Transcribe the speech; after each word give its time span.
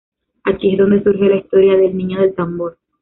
Aquí 0.45 0.71
es 0.71 0.79
donde 0.79 1.03
surge 1.03 1.29
la 1.29 1.35
historia 1.35 1.77
del 1.77 1.95
"Niño 1.95 2.21
del 2.21 2.33
Tambor". 2.33 2.79